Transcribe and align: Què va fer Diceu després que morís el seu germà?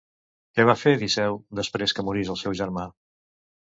Què 0.59 0.63
va 0.69 0.75
fer 0.83 0.93
Diceu 1.03 1.37
després 1.61 1.95
que 1.99 2.07
morís 2.09 2.33
el 2.35 2.41
seu 2.45 2.57
germà? 2.63 2.87